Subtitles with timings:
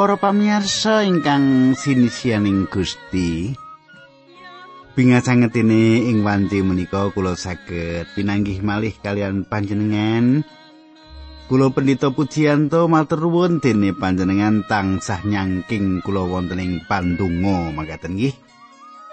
[0.00, 3.52] Para pamirsa ingkang sinisianing Gusti,
[4.96, 10.40] bingasangetene ing wanci menika kula saged pinanggih malih kalian panjenengan.
[11.52, 18.32] Kula pendhita Pujiyanto matur nuwun dene panjenengan tansah nyangking kula wonten ing pandonga mangkaten nggih.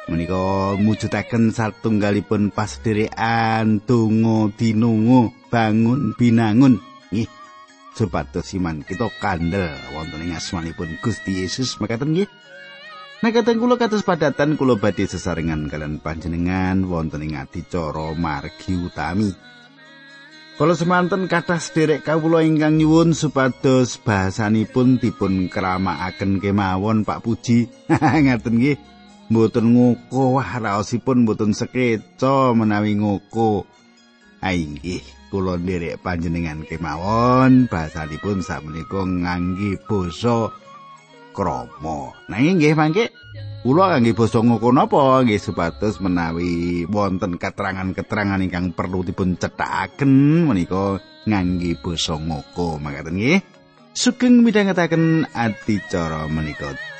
[0.07, 6.79] Menika mujudaken satunggalipun pasderekan donga dinungo bangun binangun
[7.11, 7.36] nggih.
[7.97, 12.29] Supados iman kita kandel wonten ing asmanipun Gusti Yesus makaten nggih.
[13.25, 19.33] Nah kateng kula kados padatan kula badhe sesarengan kalian panjenengan wonten ing adicara margi utami.
[20.57, 27.69] Kala semanten kathah sederek kawula ingkang nyuwun supados bahasanipun dipun keramakaken kemawon Pak Puji.
[28.25, 28.77] Ngaten nggih.
[29.29, 33.69] Mboten ngoko wah raosipun mboten sekeca menawi ngoko.
[34.41, 35.16] Ainggih.
[35.27, 40.51] Kula nderek panjenengan kemawon bahasanipun sakmenika ngangge basa
[41.35, 42.15] krama.
[42.31, 43.05] Nanging nggih mangke
[43.61, 51.03] kula kangge basa ngoko napa nggih supados menawi wonten keterangan-keterangan ingkang perlu dipun cethakaken menika
[51.27, 53.39] ngangge basa ngoko mangkaten nggih.
[53.97, 56.96] Sugeng midhangetaken adicara menika.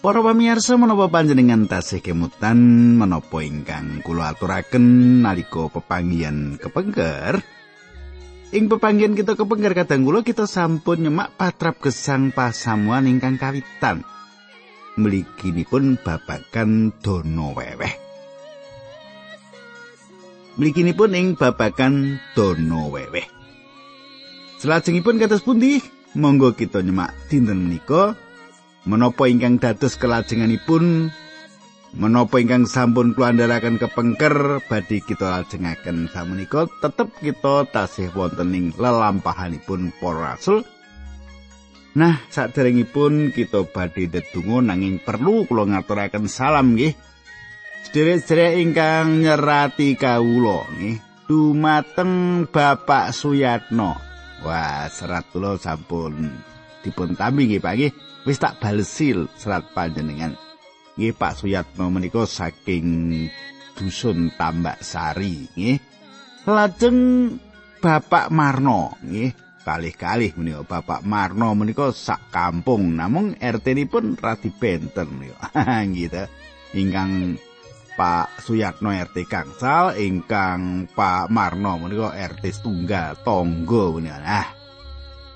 [0.00, 2.56] Para pamirsa menapa panjenengan tasih kemutan?
[2.96, 7.44] Menapa ingkang kula aturaken nalika pepanggihan kepengker?
[8.56, 14.00] Ing pepanggihan kita kepengker kadang kula kita sampun nyemak patrap gesang pasamuan ingkang kawitan.
[14.96, 17.92] Mliginipun babakan dono weweh.
[20.56, 23.28] Mliginipun ing babakan dono weweh.
[24.64, 25.84] Selajengipun kados pundi?
[26.16, 28.16] Monggo kita nyemak dinten menika
[28.88, 31.12] menapa ingkang dados kelajenganipun
[31.96, 39.92] menapa ingkang sampun kuandharaken kepengker badhe kita lajengaken samenika tetep kita tasih wonten ing lelampahanipun
[39.98, 40.64] para rasul
[41.90, 46.94] Nah, saderengipun kita badhe ndedonga nanging perlu kula ngaturaken salam nggih.
[47.82, 51.02] Sederek-sederek ingkang nyerati kawula nggih.
[51.26, 53.98] Dumateng Bapak Suyatno.
[54.46, 56.30] Wah, serat kula sampun
[56.86, 57.92] dipun tambi nggih Pak nggih.
[58.24, 60.36] Wis tak balesil serat panjenengan.
[60.98, 62.86] Nggih Pak Suyatno menika saking
[63.78, 65.78] dusun Tambak Sari nggih.
[66.44, 66.98] Lajeng
[67.80, 69.32] Bapak Marno nggih
[69.64, 75.08] kalih-kalih menika Bapak Marno menika sak kampung namung RT-nipun radi benten
[75.96, 76.24] gitu.
[76.76, 77.40] Ingkang
[78.00, 84.20] Pak Suyatno RT Kangsal, ingkang Pak Marno menika RT Tunggal Tonggo menika.
[84.20, 84.48] Ah.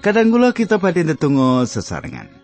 [0.05, 2.44] Kadang kita badhe ndedonga sesarengan.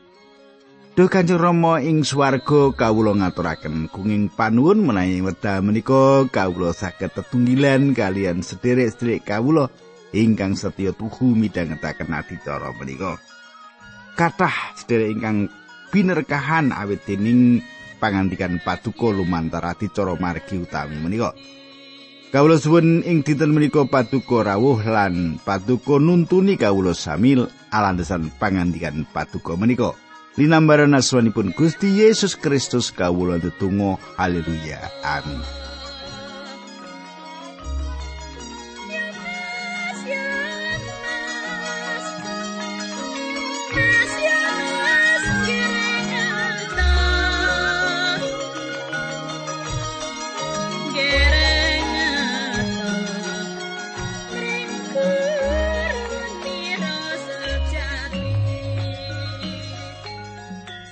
[1.00, 7.97] Duh Kanjeng Rama ing swarga kawula ngaturaken kenging panuwun menawi wekdal menika kawula saged tetunggilan
[7.97, 9.72] kalian sederek-sederek kawula
[10.12, 13.16] ingkang setya tuhu midhangetaken adicara menika.
[14.12, 15.49] Kathah sederek ingkang
[15.89, 17.65] binerkahan awit dening
[17.97, 21.33] pangandikan paduka lumantar adicara margi utami menika.
[22.28, 29.56] Kawula suwun ing dinten menika paduka rawuh lan paduka nuntuni kawula samil alandesan pangandikan paduka
[29.56, 29.97] menika.
[30.36, 34.91] Linambaran aswanipun Gusti Yesus Kristus kawula tetunggo haleluya.
[35.02, 35.69] Amin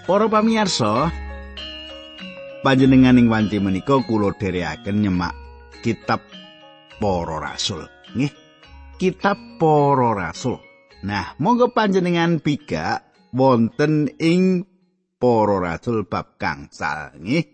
[0.09, 1.13] Para pamirsa,
[2.65, 5.37] panjenenganing wanci menika kula dherekaken nyemak
[5.85, 6.25] kitab
[6.97, 7.85] Para Rasul.
[8.17, 8.33] Nggih,
[8.97, 10.65] kitab Para Rasul.
[11.05, 13.05] Nah, monggo panjenengan pika
[13.37, 14.65] wonten ing
[15.21, 17.13] Para Rasul bab gangsal.
[17.21, 17.45] Nggih,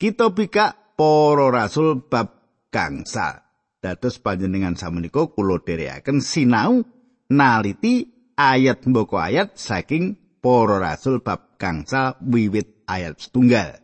[0.00, 2.32] kita pika Para Rasul bab
[2.72, 3.44] gangsal.
[3.76, 6.80] Dados panjenengan samenika kula dherekaken sinau
[7.28, 8.08] naliti
[8.40, 13.76] ayat mboko ayat saking Para Rasul bab gangsal wiwit ayat setunggal.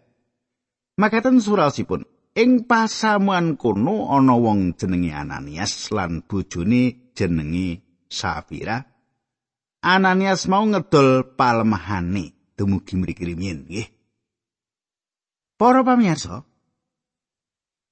[0.96, 8.80] Makaten suraosipun, ing pasamuan kono ana wong jenenge Ananias lan bojone jenenge Safira.
[9.84, 13.88] Ananias mau ngedol palemahane dumugi mriki riyin nggih.
[15.60, 16.44] Para pamirsa,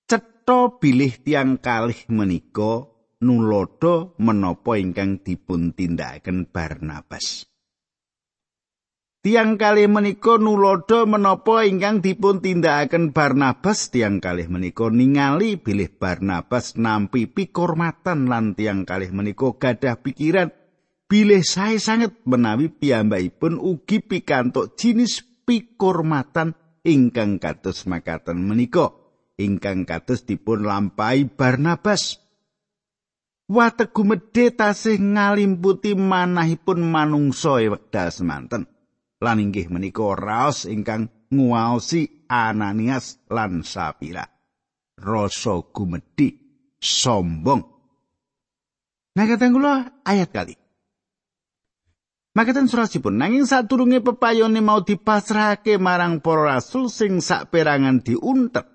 [0.08, 2.88] cetha bilih tiang kalih menika
[3.24, 7.53] nulodo menapa ingkang dipun tindakaken Barnabas.
[9.24, 13.88] Tiang kalih menika nulodo menapa ingkang dipun tindakaken Barnabas?
[13.88, 20.52] Tiang kalih menika ningali bilih Barnabas nampi pikurmatan lan tiang kalih menika gadah pikiran.
[21.08, 26.52] Bilih sae sanget menawi piyambakipun ugi pikantuk jinis pikurmatan
[26.84, 28.92] ingkang kados makaten menika
[29.40, 32.20] ingkang kados dipun lampahi Barnabas.
[33.48, 38.73] Wategu medhe tasih ngalimputi manahipun manungsa e wekdal semanten
[39.24, 44.28] lan inggih menika raos ingkang nguwaosi Ananias lan Sapira
[45.00, 46.36] rasa gumedhi
[46.76, 47.72] sombong
[49.14, 49.46] Nah kata
[50.04, 50.54] ayat kali
[52.34, 58.66] Makaten surasipun nanging sadurunge pepayone mau dipasrahake marang para rasul sing saperangan diuntet.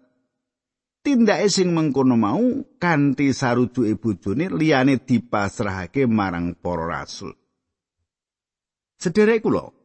[1.03, 2.39] Tindake sing mengkono mau
[2.79, 7.35] kanthi sarujuke bojone liyane dipasrahake marang para rasul.
[8.95, 9.78] Sederek kula.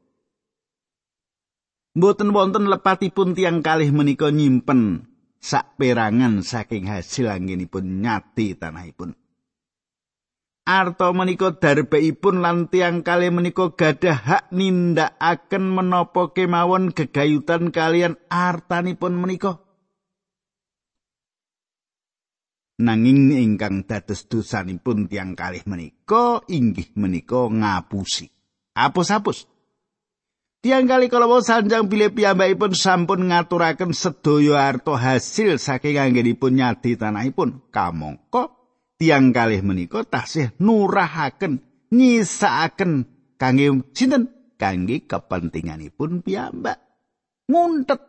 [1.94, 5.06] Mboten wonten lepatipun tiang kalih menika nyimpen
[5.38, 9.14] saperangan saking hasil anggenipun nyati tanahipun.
[10.66, 19.14] Arto menika darbeipun lan tiang kali menika gadah hak nindakaken menapa kemawon gegayutan kalian artanipun
[19.14, 19.62] menika.
[22.74, 28.34] Nanging ingkang dados dosanipun tiang kalih menika inggih menika ngapusi.
[28.74, 29.53] Apus-apus.
[30.64, 37.68] Tiang kali kalau sanjang bilih piyambakipun sampun ngaturaken sedaya arto hasil saking anggenipun nyadi tanahipun.
[37.68, 38.48] Kamangka
[38.96, 41.60] tiang kalih menika tasih nurahaken
[41.92, 43.04] nyisakaken
[43.36, 44.32] kangge sinten?
[44.56, 46.80] Kangge kepentinganipun piyambak.
[47.44, 48.00] Nguntet.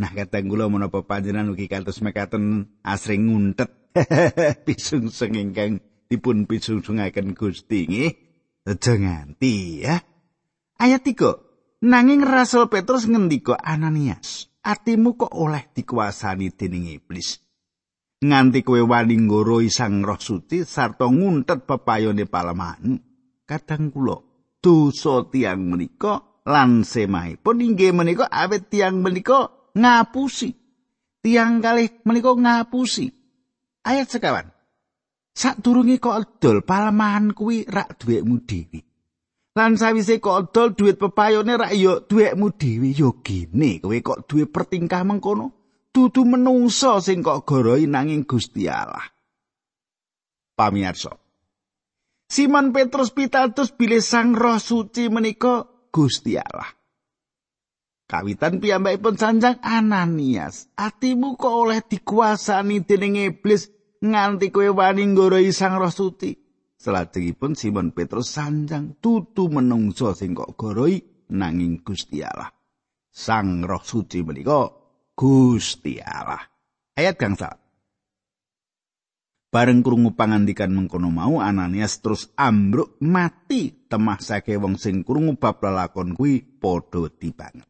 [0.00, 3.68] Nah kata kula menapa panjenengan ugi kados mekaten asring nguntet?
[4.64, 8.12] Pisung sengingkang dipun pisungsungaken Gusti nggih.
[8.64, 10.00] Aja nganti ya
[10.78, 17.42] ayat 3 nanging Rasul Petrus ngendika Ananias atimu kok oleh dikuasani dening iblis?
[18.18, 22.98] Nganti kowe wani nggoro isang roh suci sarta nguntet pepayone palemahan
[23.46, 24.18] kadang kula
[24.58, 30.50] dosa tiang menika lan semahipun inggih menika awet tiang menika ngapusi.
[31.22, 33.06] Tiang kalih menika ngapusi.
[33.86, 34.50] Ayat sekawan.
[35.30, 38.87] Sadurunge kok edol palemahan kuwi rak duwekmu dhewe
[39.58, 44.46] lan sawise kok edol duit pepayone rak yo duwekmu dhewe yo gene kowe kok duwe
[44.46, 45.58] pertingkah mengkono
[45.98, 49.02] dudu menungso sing kok goroi nanging Gusti Allah.
[50.54, 51.18] Pamirsa.
[52.28, 56.70] Simon Petrus pitados bilih Sang Roh Suci menika Gusti Allah.
[58.08, 63.68] Kawitan piyambakipun sanjang Ananias, atimu kok oleh dikuasani dening iblis
[64.00, 66.47] nganti kowe wani nggoroi Sang Roh Suci.
[66.78, 72.54] Salajengipun Simon Petrus sanjang tutu menungso sing kok goroi nanging Gusti Allah.
[73.10, 74.70] Sang Roh Suci menika
[75.18, 76.38] Gusti Allah.
[76.94, 77.58] Ayat gangsal.
[79.48, 85.58] Bareng krungu pangandikan mengkono mau Ananias terus ambruk mati temah sake wong sing krungu bab
[85.58, 87.66] lelakon kuwi padha dibanget.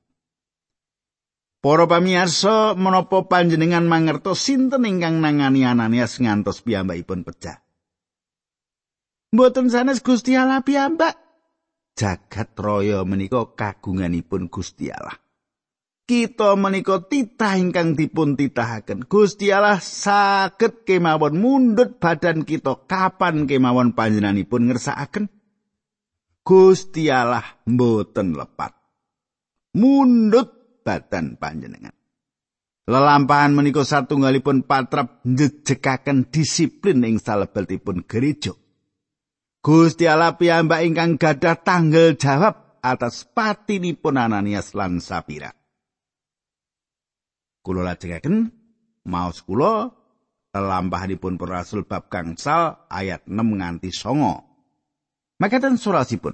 [1.65, 7.68] Para pamirsa menapa panjenengan mangertos sinten ingkang nangani Ananias ngantos piyambakipun pecah.
[9.29, 11.17] Mboten sanes Gusti Allah piyambak.
[11.99, 15.19] Jagat raya menika kagunganipun Gusti Allah.
[16.09, 19.05] kita menika titah ingkang dipun titahaken.
[19.05, 25.29] Gusti Allah saged kemawon mundut badan kita kapan kemawon panjenenganipun ngersakaken.
[26.41, 28.73] Gusti Allah mboten lepat.
[29.77, 31.93] Mundut badan panjenengan.
[32.89, 38.57] Lelampahan menika satunggalipun patrap njejekaken disiplin ing salebetipun gereja.
[39.59, 45.51] Gusti Allah piyambak ingkang gadah tanggal jawab atas patinipun Ananias lan Sapira.
[47.69, 48.49] kula lajengaken
[49.05, 49.93] maos kula
[50.57, 56.33] lampahanipun para rasul bab gangsal ayat 6 nganti 9 makaten surasipun.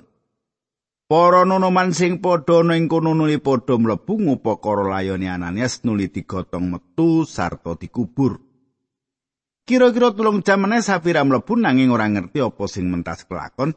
[1.04, 7.26] Para nonoman sing padha ning kono nuli padha mlebu ngupakara layone Ananias nuli digotong metu
[7.28, 8.40] sarta dikubur
[9.64, 13.73] kira-kira tulung jam meneh Safira mlebu nanging ora ngerti apa sing mentas kelakon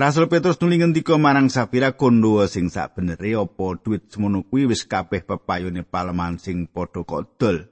[0.00, 5.26] Rasul Petrus nuli ngendika marang Safira kondo sing sakbenere apa duit semono kuwi wis kabeh
[5.26, 7.68] pepayune paleman sing padha kodol.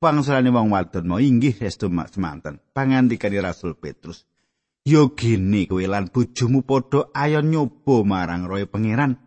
[0.00, 2.58] Pangsulane wong wadon mau inggih estu semanten.
[2.74, 4.26] Pangandikane Rasul Petrus.
[4.82, 9.20] Yo gini kowe lan bojomu padha ayon nyoba marang roe pangeran.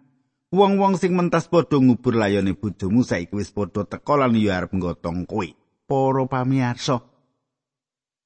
[0.52, 5.30] Wong-wong sing mentas padha ngubur layone bojomu saiki wis padha teka lan yo arep nggotong
[5.30, 5.48] kowe.
[5.94, 7.06] Para pamirsa,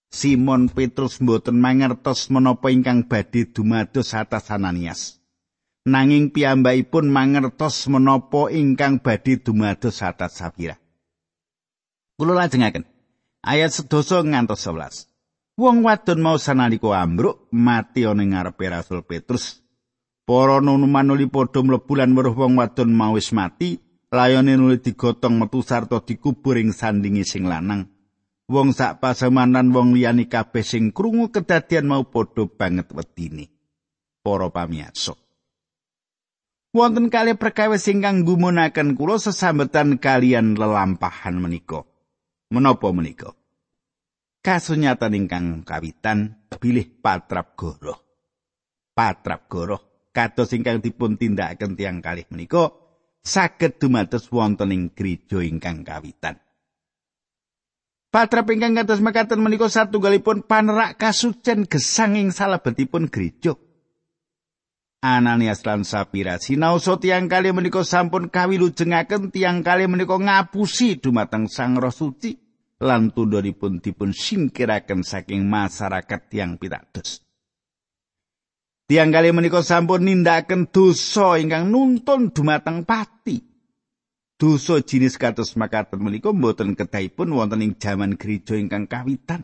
[0.07, 5.19] Simon Petrus mboten mangertos menapa ingkang badhe dumados atas Ananias.
[5.83, 10.79] Nanging piyambakipun mangertos menapa ingkang badhe dumados atas Sapira.
[12.15, 12.87] Kula lajengaken
[13.43, 15.59] ayat sedoso ngantos 11.
[15.59, 19.59] Wong wadon mau sanalika ambruk mati ana ngarepe Rasul Petrus
[20.23, 23.79] Para nunuman nuli padha mlebu lan weruh wong wadon mau wis mati,
[24.11, 27.91] layone nuli digotong metu sarta dikubur ing sandingi sing lanang.
[28.47, 33.51] Wong sak pasemanan wong liyane kabeh sing krungu kedadian mau padha banget wedine.
[34.23, 35.15] Para pamirsa.
[36.71, 41.83] Wonten kali perkawis ingkang gumunaken kula sesambetan kalian lelampahan menika.
[42.47, 43.35] Menapa menika?
[44.39, 47.99] Kasunyatan ingkang kawitan bilih patrap goroh.
[48.95, 52.86] Patrap goroh kados ingkang dipun tindakaken tiang kalih menika
[53.23, 56.41] saged dumados wonten ing gereja ingkang kawitan.
[58.07, 63.53] Patrap ingkang kados mekaten menika satunggalipun panerak kasucen gesang ing salebetipun gereja.
[64.97, 71.77] Ananias lan Sapira sinaosa tiang kalih menika sampun kawilujengaken tiang kalih menika ngapusi dumateng Sang
[71.77, 72.33] Roh Suci
[72.81, 77.26] lan tundhonipun dipun singkiraken saking masyarakat tiang pitados.
[78.87, 83.43] Tiang kali menika sampun nindakaken dosa ingkang nuntun dumateng pati.
[84.39, 89.43] Dosa jinis kados makaten menika mboten kedahipun wonten ing jaman gereja ingkang kawitan.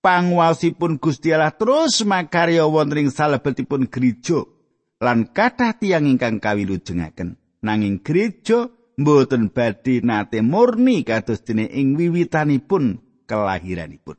[0.00, 4.48] Pangwasipun Gusti Allah terus makarya wonten ing salebetipun gereja
[4.96, 7.36] lan kathah tiang ingkang kawilujengaken.
[7.60, 12.96] Nanging gereja mboten badhe nate murni kados dene ing wiwitanipun
[13.28, 14.16] kelahiranipun.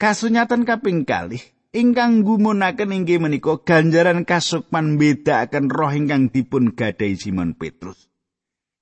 [0.00, 1.44] Kasunyatan kaping kalih
[1.74, 8.10] ingkang gumunaken inggih menika ganjaran kasukman bedakaken roh ingkang dipun gadai Simon Petrus.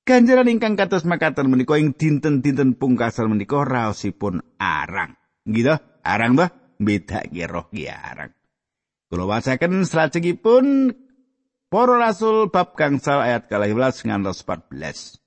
[0.05, 5.17] Ganjaran ingkang kados makaten menika ing dinten-dinten pungkasan menika raosipun arang.
[5.49, 5.73] Gitu,
[6.05, 8.33] arang bah bedake roh ki arang.
[9.09, 10.93] Kula wacaken salajengipun
[11.75, 15.19] Para Rasul bab gangsal ayat 12 ngantos 14.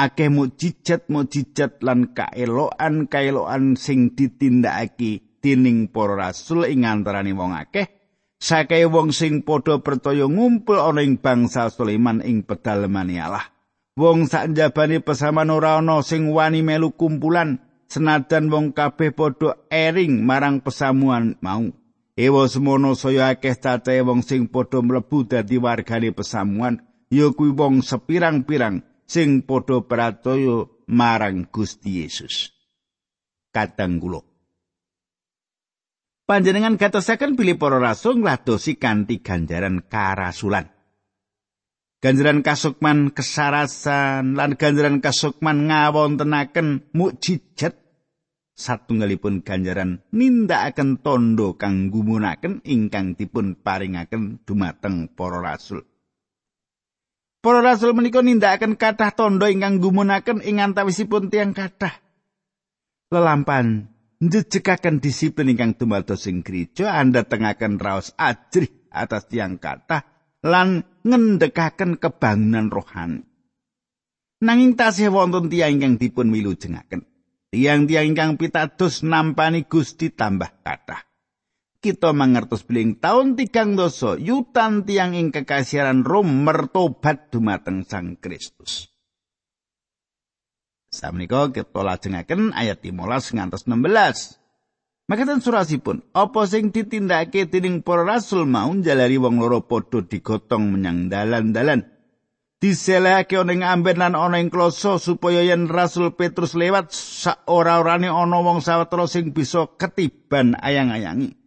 [0.00, 7.88] Akeh mujizat mujizat lan kaeloan sing ditindakake dening para rasul ing antaraning wong akeh
[8.36, 13.48] sakai wong sing padha percaya ngumpul ana ing bangsa Sulaiman ing pedalaman Allah
[13.96, 20.20] wong sak njabane pesaman ora ana sing wani melu kumpulan senajan wong kabeh padha ering
[20.28, 21.72] marang pesamuan mau
[22.18, 26.82] Ewa semono saya akeh cacahe wong sing padha mlebu dadi wargane pesamuan
[27.14, 32.50] ya kuwi wong sepirang-pirang sing padha percaya marang Gusti Yesus.
[33.54, 34.27] Kadang kula
[36.28, 40.68] panjenengan gatosaken bilih para rasul ngladosi kanthi ganjaran karasulan.
[41.98, 47.74] Ganjaran kasukman kesarasan lan ganjaran kasukman ngawontenaken mukjizat
[48.54, 55.82] satunggalipun ganjaran nindakaken tondo kang gumunaken ingkang dipun paringaken dumateng para rasul.
[57.42, 61.98] Para rasul menika nindakaken kathah tondo ingkang gumunaken ing antawisipun tiang kathah.
[63.10, 67.22] Lelampan njejekaken disiplin ingkang dumados ing gereja anda
[67.78, 70.02] raos ajrih atas tiang kata
[70.42, 73.22] lan ngendekaken kebangunan rohani.
[74.38, 77.02] Nanging tasih wonten tiang ingkang dipun wilujengaken.
[77.48, 81.02] Tiang-tiang ingkang pitados nampani Gusti tambah kathah.
[81.78, 88.97] Kita mangertos beling taun tigang doso yutan tiang ing kekasiran Rom mertobat dumateng Sang Kristus.
[90.88, 94.40] Samenika kita lajengaken ayat 15 ngantos 16.
[95.08, 101.08] Makaten surasipun, apa sing ditindakake dening para rasul mau jalari wong loro padha digotong menyang
[101.12, 101.84] dalan-dalan.
[102.58, 108.10] Diselehake ana ing amben lan ana ing kloso supaya yen Rasul Petrus lewat sak ora-orane
[108.10, 111.38] ana wong sawetara sing bisa ketiban ayang-ayangi.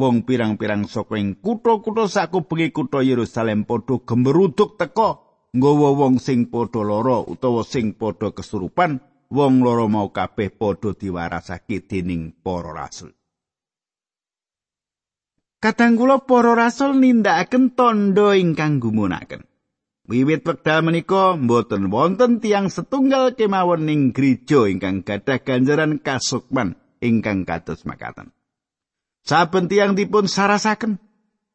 [0.00, 5.23] Wong pirang-pirang saka ing kutha-kutha sakubengi kutha Yerusalem padha gemeruduk teka
[5.54, 8.98] nggawa wong sing padha lara utawa sing padha kesurupan
[9.30, 13.14] wong lara mau kabeh padha diwarasake dening para rasul
[15.62, 19.48] Kadang kula para rasul nindakaken tondo ingkang gumunaken
[20.04, 27.48] Wiwit wekdal menika mboten wonten tiang setunggal kemawon ing gereja ingkang gadah ganjaran kasukman ingkang
[27.48, 28.28] kados makaten.
[29.24, 31.00] Saben tiang dipun sarasaken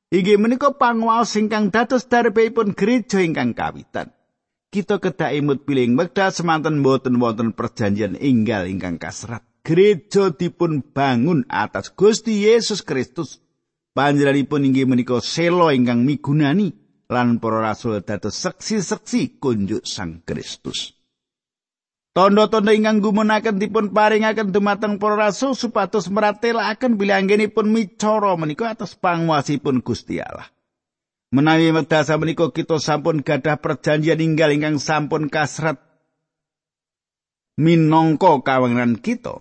[0.10, 4.10] Inggih menika panguwaos ingkang dados darbipun gereja ingkang kawitan.
[4.74, 9.46] Kita kedah imut piling wekdal semanten boten wonten perjanjian inggal ingkang kasrat.
[9.62, 13.38] Gereja dipun bangun atas Gusti Yesus Kristus.
[13.94, 16.74] Panjenenganipun inggih menika selo ingkang migunani
[17.06, 20.99] lan para rasul dados seksi-seksi kunjuk Sang Kristus.
[22.20, 28.92] Tondo-tondo ingkang gumunaken dipun paringaken dumateng para rasul supados meratelaken bilih anggenipun micara menika atas
[28.92, 30.52] panguwasipun Gusti Allah.
[31.32, 35.80] Menawi wekdal menika kita sampun gadah perjanjian inggal ingkang sampun kasrat
[37.56, 39.40] minangka kawengan kita.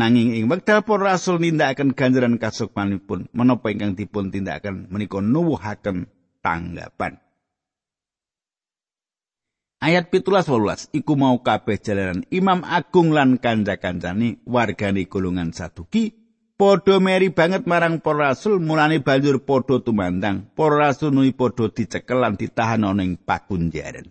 [0.00, 6.08] Nanging ing wekdal para rasul nindakaken ganjaran kasukmanipun menapa ingkang dipun tindakaken menika nuwuhaken
[6.40, 7.23] tanggapan.
[9.84, 16.16] Ayat pitulas wolulas, iku mau kabeh jalanan imam agung lan kanca-kancane wargane golongan saduki,
[16.56, 22.16] padha meri banget marang para rasul mulane banjur padha tumandang, para rasul nuli padha dicekel
[22.16, 24.08] lan ditahan ana ing pakunjaran.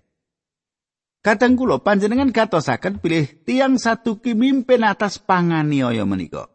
[1.25, 6.53] Kadang kula panjenengan gatosaken pilih tiang satu ki mimpin atas panganiaya menika.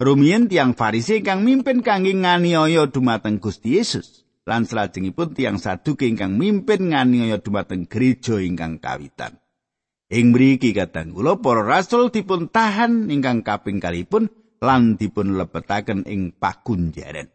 [0.00, 4.24] Rumiyin tiang Farisi kang mimpin kangge nganiaya dumateng Gusti Yesus.
[4.48, 9.36] Lan salajengipun tiang satu ingkang mimpin nganiaya dumateng gereja ingkang kawitan.
[10.08, 14.32] Ing mriki kadang kula para rasul dipun tahan ingkang kaping kalipun
[14.64, 17.28] lan dipun lebetaken ing pakunjaran.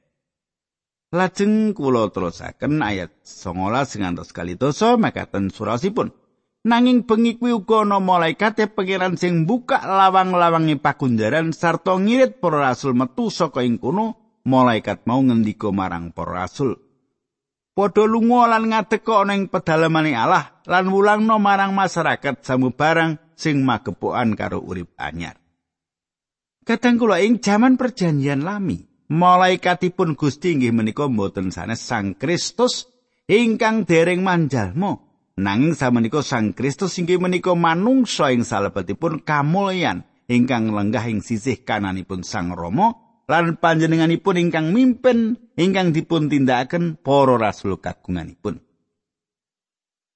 [1.14, 6.10] Lajeng kula terusaken ayat 19 ngantos kali dosa makaten surasipun.
[6.66, 12.98] Nanging bengi kuwi uga ana malaikate pangeran sing buka lawang-lawange pakunjaran sarta ngirit para rasul
[12.98, 14.18] metu saka ing kono.
[14.50, 16.93] Malaikat mau ngendika marang para rasul.
[17.74, 24.38] Padha lunga lan ngadeg ana ing pedalamane Allah lan wulangno marang masyarakat samubarang sing magepokan
[24.38, 25.42] karo urip anyar.
[26.64, 32.88] Kadang kula ing jaman perjanjian lami, malaikatipun Gusti inggih menika mboten sanes Sang Kristus
[33.28, 35.02] ingkang dereng manjalma.
[35.34, 42.22] Nanging samenika Sang Kristus inggih menika manungsa ing salebetipun kamulyan ingkang lenggah ing sisih kananipun
[42.24, 48.60] Sang Rama lan panjenenganipun ingkang mimpin ingkang dipun tindakaken para rasul kagunganipun.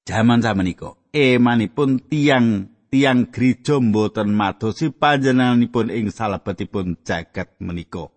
[0.08, 8.08] Jaman samenika emanipun tiang tiang gereja mboten madosi panjenenganipun ing salebetipun jagat menika.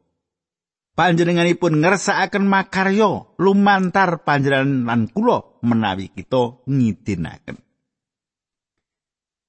[1.01, 7.57] panjenenganipun ngersakaken makarya lumantar panjenengan lan kula menawi kita ngidinaken.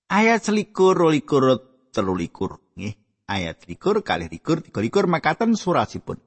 [0.08, 1.60] Ayat selikur, likur,
[1.92, 2.60] telulikur.
[2.76, 2.96] Nggih,
[3.32, 6.20] ayat likur, kali likur, tiga likur, makaten surasipun.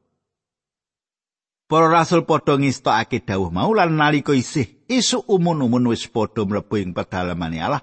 [1.64, 6.92] Para rasul padha ngestokake dawuh mau lan nalika isih isuk umun-umun wis padha mlebu ing
[6.92, 7.82] pedalamane Allah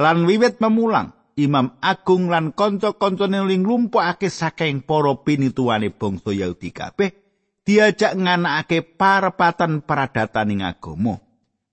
[0.00, 7.14] lan wiwit memulang Imam Agung lan kanca-kancane ling lumpukake saking para pinituwane bangsa Yahudi kabeh
[7.62, 11.22] diajak nganakake parepatan peradatan ing agama.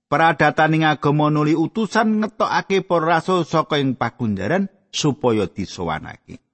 [0.06, 6.45] Peradatan ing agama nuli utusan ngetokake para rasul saka ing pakunjaran supaya disowanake.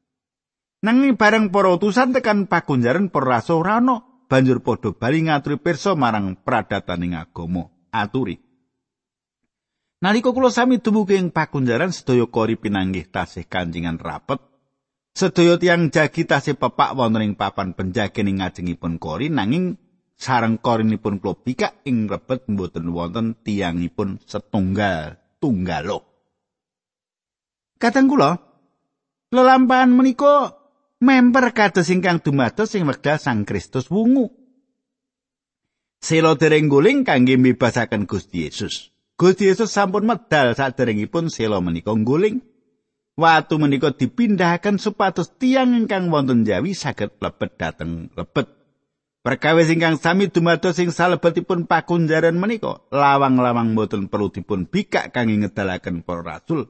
[0.81, 3.77] Nanging bareng para utusan tekan pakunjaran para ora
[4.25, 7.69] banjur padha bali ngaturi pirsa marang peradatan ing agama.
[7.91, 8.39] Aturi.
[10.01, 14.41] Nalika kula sami dumugi ing pakunjaran sedaya kori pinanggih tasih kancingan rapet.
[15.13, 19.77] Sedaya tiang jagi tasih pepak wonten ing papan penjaga ing ngajengipun kori nanging
[20.17, 26.07] sareng korinipun kula bikak ing rebet mboten wonten tiangipun setunggal tunggalo.
[27.77, 28.39] Kadang kula
[29.29, 30.61] lelampahan menika
[31.01, 34.29] memper kados ingkang dumados sing wekdal Sang Kristus wungu.
[36.01, 38.93] Selo dereng guling kangge mbebasaken Gusti Yesus.
[39.17, 42.41] Gusti Yesus sampun medal saderengipun sela menika ngguling.
[43.17, 48.49] Watu menika dipindahaken supados tiang ingkang wonten Jawi saged lebet dhateng lebet.
[49.21, 56.01] Perkawis ingkang sami dumados ing salebetipun pakunjaran menika, lawang-lawang boten perlu dipun bikak kangge ngedalaken
[56.01, 56.65] para rasul.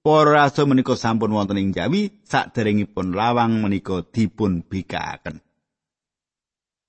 [0.00, 5.44] Para rasul menika sampun wonten ing Jawi saderengipun lawang menika dipun bikakaken.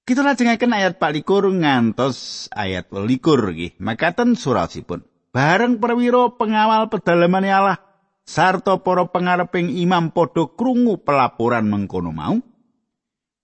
[0.07, 3.71] Kita lajengaken ayat 24 ngantos ayat 24 nggih.
[3.83, 5.03] Makaten surasipun.
[5.35, 7.79] Bareng perwira pengawal pedalaman Allah
[8.23, 12.39] sarta para pengareping imam padha krungu pelaporan mengkono mau.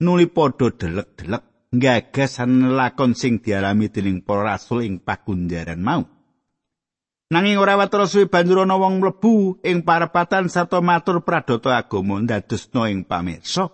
[0.00, 1.44] Nuli padha delek-delek
[1.76, 6.08] gagasan lakon sing dialami dening para rasul ing pakunjaran mau.
[7.28, 12.88] Nanging ora watara suwe banjur ana wong mlebu ing parepatan sarta matur pradata agama ndadosna
[12.88, 13.68] ing pamirsa.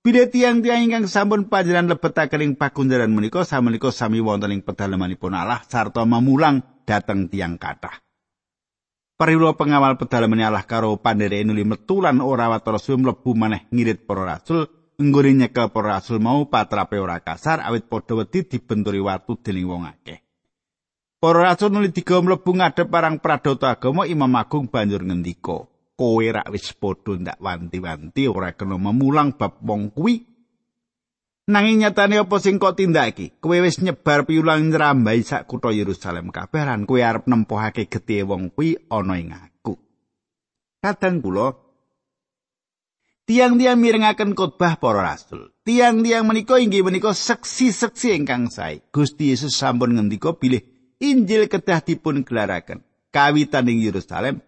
[0.00, 5.60] Bile tiang-tiang ingkang sampun panjenengan lebetaken ing pakunjaran menika samenika sami wonten ing pedalamanipun Allah
[5.68, 8.00] sarta mamulang dhateng tiang kathah.
[9.20, 14.08] Pariwara pengawal pedalamane Allah karo pandhereke nuli metu lan ora watara suwe mlebu maneh ngirit
[14.08, 14.64] para rasul
[14.96, 19.84] nggone nyekel para rasul mau patrape ora kasar awit padha wedi dibenturi watu dening wong
[19.84, 20.24] akeh.
[21.18, 25.66] Para rasul nuli digawa mlebu ngadhep parang pradata agama Imam Agung banjur ngendika,
[25.98, 30.22] kowe rak wis padha ndak wanti-wanti ora kena memulang bab wong kuwi
[31.48, 33.40] Nanging nyatane apa sing kok tindakake?
[33.40, 38.52] Kowe wis nyebar piulang nyrambai sak kutha Yerusalem kabeh lan kowe arep nempohake getih wong
[38.52, 39.74] kuwi ana ing aku.
[40.84, 41.56] Kadang kula
[43.24, 45.50] tiang-tiang mirengaken khotbah para rasul.
[45.64, 48.84] Tiang-tiang menika inggih menika seksi-seksi ingkang sae.
[48.92, 52.82] Gusti Yesus sampun ngendika bilih Injil kedah dipun gelaraken
[53.14, 54.42] kawitan ing Yerusalem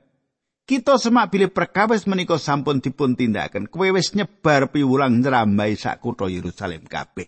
[0.71, 3.67] Kita semak bilih perkawis menika sampun dipun tindakaken.
[3.67, 7.27] Kowe wis nyebar piwulang nyrambai sak kutha Yerusalem kabeh.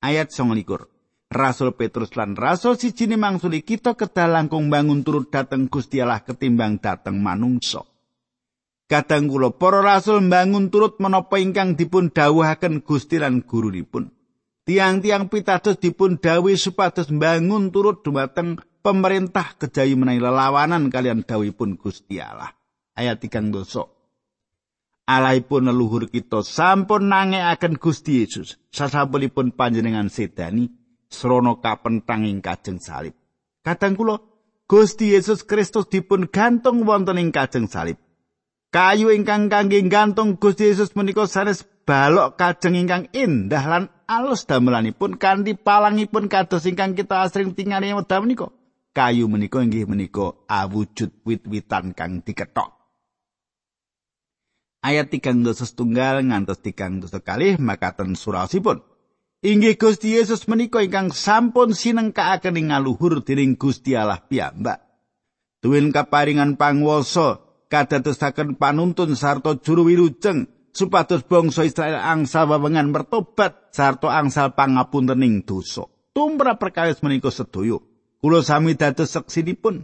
[0.00, 0.64] Ayat 29.
[1.28, 6.80] Rasul Petrus lan Rasul siji mangsuli kita kedah langkung bangun turut dateng Gusti Allah ketimbang
[6.80, 7.84] dateng manungsa.
[8.88, 14.08] Kadang kula para rasul bangun turut menapa ingkang dipun dawuhaken Gusti lan gurunipun.
[14.68, 22.20] Tiang-tiang pitados dipun dawuhi supados bangun turut dumateng pemerintah kejawi menawi lelawanan kalian dawuhipun Gusti
[22.20, 22.52] Allah.
[22.92, 23.88] Ayat 3 dosa.
[25.08, 30.68] Alaipun leluhur kita sampun nangekaken Gusti Yesus sasampunipun panjenengan sedani
[31.08, 33.16] srana kapentang ing kajeng salib.
[33.64, 34.20] Kadang kula
[34.68, 37.96] Gusti Yesus Kristus dipun gantung wonten ing kajeng salib.
[38.68, 45.20] Kayu ingkang kangge gantung Gusti Yesus menika sanes balok kajeng ingkang indah lan alus damelanipun
[45.20, 48.48] kanthi palangipun kados ingkang kita asring tingali wedha menika.
[48.96, 52.74] kayu menika inggih menika awujud wit-witan kang diketok.
[54.82, 58.82] Ayat tigang dosa setunggal ngantos tigang dosa kalih makaten surasipun.
[59.38, 64.82] Inggih Gusti Yesus menika ingkang sampun sinengkaaken ing ngaluhur dening Gusti Allah piyambak.
[65.62, 67.38] Tuwin kaparingan pangwasa
[67.70, 75.90] kadadosaken panuntun sarta juru wilujeng supados bangsa Israel angsal wewengan bertobat sarta angsal pangapuntening dosa.
[76.14, 77.82] Tumrap perkawis menika sedaya.
[78.22, 79.82] Kula sami dados seksinipun.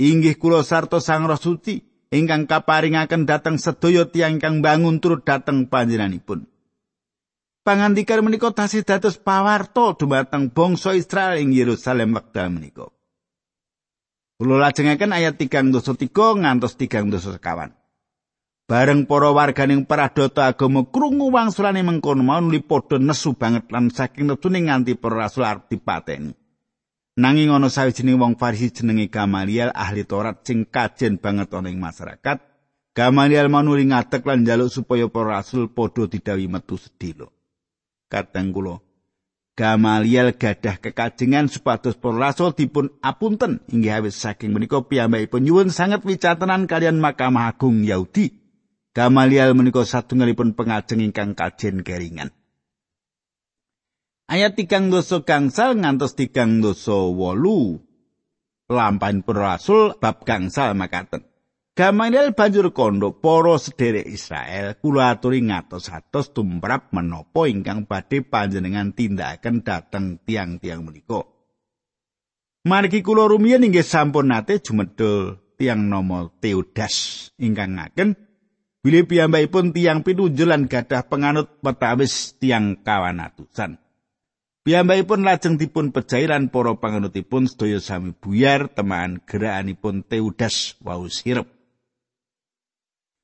[0.00, 5.68] Inggih kula sarta sang roh suci ingkang kaparingaken dhateng sedaya tiyang kang bangun turut dhateng
[5.68, 6.48] panjenenganipun.
[7.62, 12.88] Pangandikan menika tasih dados pawarto dumateng bangsa Israel ing Yerusalem wekdal menika.
[14.40, 16.08] Kula lajengaken ayat 3 dosa 3
[16.42, 17.81] ngantos 3 dosa sekawan
[18.70, 24.30] Bareng para warganing pradata agama krungu wangsulane mengkono mau nuli padha nesu banget lan saking
[24.30, 26.32] nepsune nganti para rasul arep dipateni.
[27.12, 32.40] Nanging ana sawijining wong Farisi jenenge Gamaliel ahli Taurat sing kajen banget ana ing masyarakat.
[32.96, 37.28] Gamaliel manuli ngadeg lan njaluk supaya para rasul padha didawi metu sedilo.
[38.08, 38.80] Kadang kula
[39.52, 46.00] Gamaliel gadah kekajengan supados para rasul dipun apunten inggih awis saking menika piyambakipun nyuwun sanget
[46.08, 48.41] wicatenan kalian Mahkamah Agung Yahudi.
[48.92, 52.28] Gamaliel menika satunggalipun pengajeng ingkang kajen keringan.
[54.28, 57.80] Ayat tigang dosa gangsal ngantos tigang dosa wolu.
[58.68, 61.24] Lampain rasul bab gangsal makaten.
[61.72, 69.64] Gamaliel banjur kondo poro sederek Israel kula aturi ngatos-atos tumrap menopo ingkang badhe panjenengan tindakan
[69.64, 71.24] dateng tiang-tiang menika.
[72.68, 78.31] Margi kula rumiyin inggih sampun nate jumedul tiang nomo Teodas ingkang ngaken
[78.82, 83.78] bilih piyambakipun tiang pinunjulan gadah penganut petawis tiang kawanatusan.
[84.62, 91.46] Piyambakipun lajeng dipun pejahi lan para panganutipun sedaya sami buyar temaan gerakanipun Teudas wau sirep.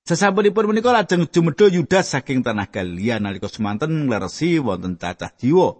[0.03, 5.79] Sesampunipun menika lajeng jumedha Yudas saking tanah Galilea nalika semanten ngleresi wonten cacah jiwa.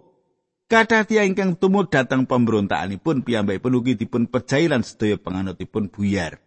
[0.69, 6.39] Kathah tiyang ingkang tumut dhateng pemberontakanipun piyambakipun ugi dipun pejahi lan sedaya panganutipun buyar.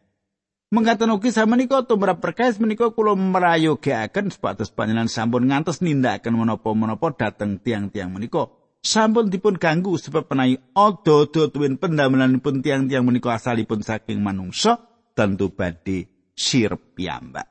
[0.72, 7.60] Mengkaten ugi samenika tumrap perkais menika kula merayogaken supados panjenengan sampun ngantos nindakaken menapa-menapa dhateng
[7.60, 8.48] tiang-tiang menika.
[8.82, 14.82] sampun dipun ganggu sebab penai odo-odo tuwin pendamelanipun tiang-tiang menika asalipun saking manungsa
[15.14, 17.46] tentu badhe sir piyambak.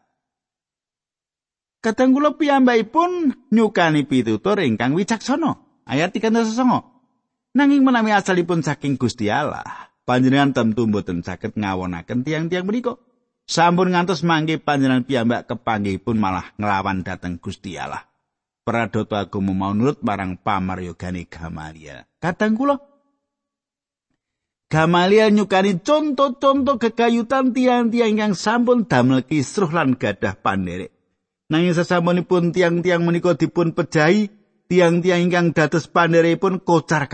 [1.82, 5.58] Kadang kula piyambakipun nyukani pitutur ingkang wicaksana.
[5.88, 6.54] Ayat 39.
[7.58, 13.02] Nanging menawi asalipun saking Gusti Allah, panjenengan tentu mboten saged ngawonaken tiang-tiang menika.
[13.52, 18.08] Sampun ngantos mangke panjenengan piyambak kepanggihipun malah nglawan dhateng Gusti Allah.
[18.64, 22.08] pradata agama mau nurut marang pamaryogane Gamaliel.
[22.22, 22.78] Kadang kula
[24.72, 30.96] Gamaliel nyukani contoh-contoh kekayutan tiang-tiang yang sampun damel kisruh lan gadah panderek.
[31.52, 34.32] Nanging sesampunipun tiang-tiang menika dipun pejahi,
[34.72, 37.12] tiang-tiang ingkang dados panderepipun kocar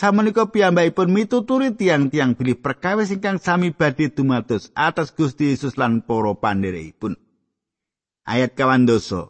[0.00, 0.08] kacir.
[0.08, 6.32] Samenika piyambakipun mituturi tiang-tiang bilih perkawis ingkang sami badhe dumados atas Gusti Yesus lan para
[6.32, 7.20] panderepipun.
[8.24, 9.28] Ayat kawan dosa.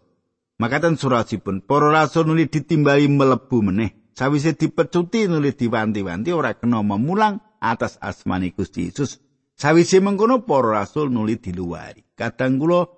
[0.60, 3.96] Makatan surasipun para rasul nuli ditimbali melebu meneh.
[4.12, 9.18] Sawise dipecuti nuli diwanti-wanti ora kena memulang atas asmani Gusti Yesus.
[9.56, 12.04] Sawise mengkono para rasul nuli diluari.
[12.12, 12.92] Kadang kula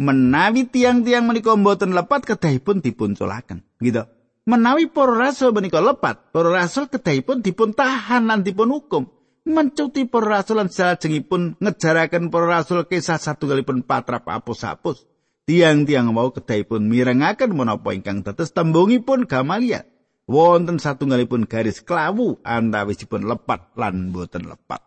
[0.00, 3.60] menawi tiang-tiang menika mboten lepat kedahipun dipunculaken.
[3.76, 4.08] Gitu.
[4.48, 9.04] Menawi para rasul menika lepat, para rasul kedahipun dipun tahan lan dipun hukum.
[9.42, 15.02] Mencuti para rasul lan salajengipun ngejaraken para rasul kisah satunggalipun patrap apus-apus.
[15.42, 19.82] Tiang-tiang mau kedahipun mirengaken menapa ingkang dados tembungipun Gamaliel.
[20.30, 24.86] Wonten satunggalipun garis klawu antawisipun lepat lan boten lepat.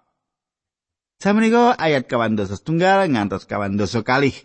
[1.19, 4.35] Sameneika ayat kawan dosa setunggal ngantos kawan dosa kalih.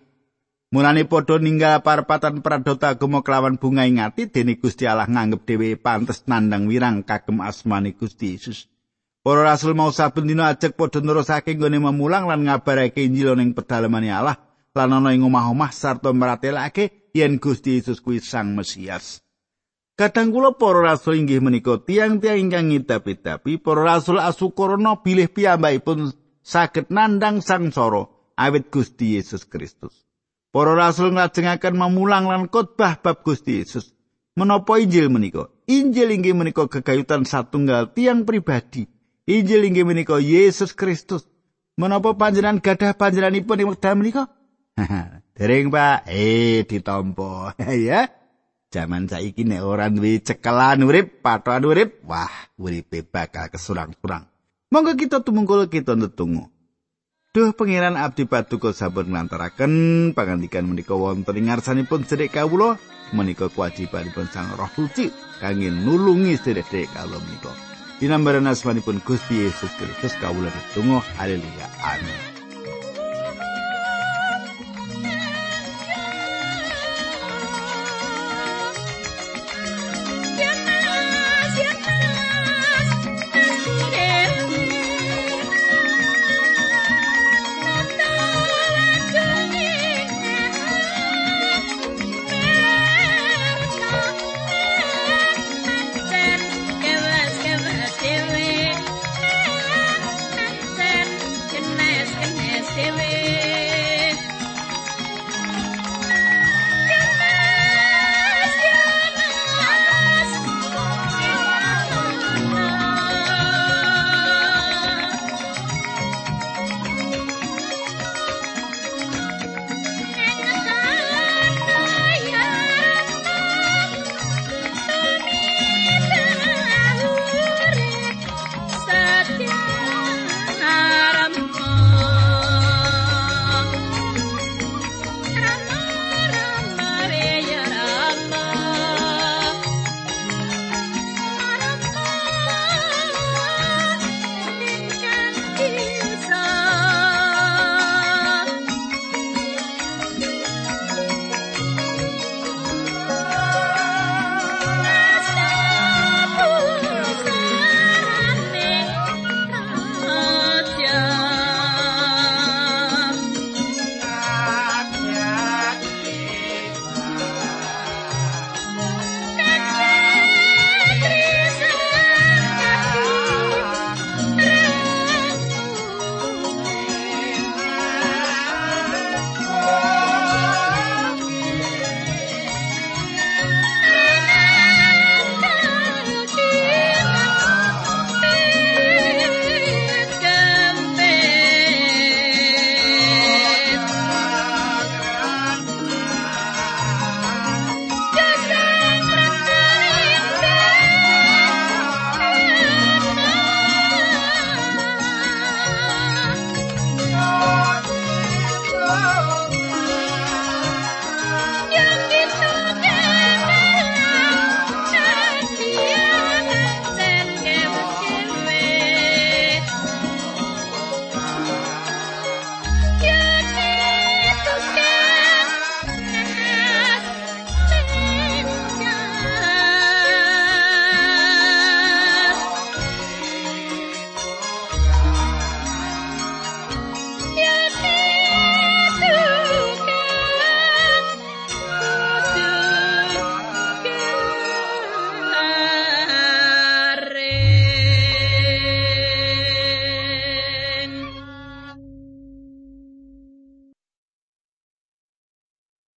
[0.70, 6.22] Mulane padha ninggal parpatan pradota agama kelawan bunga ingati dene Gusti Allah nganggep dhewe pantes
[6.30, 8.70] nandang wirang kagem asmane Gusti Yesus.
[9.26, 14.14] Para rasul mau saben dina ajek padha nerusake nggone memulang lan ngabarake Injil ning pedalemane
[14.14, 14.38] Allah
[14.70, 19.26] lan ana ing omah-omah sarta meratelake yen Gusti Yesus kuwi Sang Mesias.
[19.98, 26.14] Kadang kula para rasul inggih menika tiang-tiang ingkang ngidapi-dapi para rasul asukurna bilih piyambakipun
[26.46, 28.06] saged nandang sangsara
[28.38, 30.09] awit Gusti Yesus Kristus.
[30.50, 33.94] Para rasul nglajengaken memulang lan khotbah bab Gusti Yesus.
[34.34, 35.46] Menapa Injil menika?
[35.70, 38.90] Injil inggih menika gegayutan satunggal tiang pribadi.
[39.30, 41.22] Injil inggih menika Yesus Kristus.
[41.78, 44.26] Menapa panjenengan gadah panjenenganipun ing wekdal menika?
[45.38, 47.54] Dereng Pak, eh ditampa
[47.86, 48.10] ya.
[48.70, 54.30] Zaman saiki nek ora duwe cekelan urip, patokan urip, wah, uripe bakal kesurang-surang.
[54.70, 56.46] Monggo kita tumungkul kita ndedonga.
[57.30, 59.70] Duh pangeran abdi paduka sampun nglantaraken
[60.18, 62.74] pangandikan menika wonten ing ngarsanipun sedek kawula
[63.14, 67.54] menika kewajibanipun Sang Roh Suci kangge nulungi sedek kawula menika.
[68.02, 71.70] Dinambaran asmanipun Gusti Yesus Kristus kawula ditunggu haleluya.
[71.86, 72.29] Amin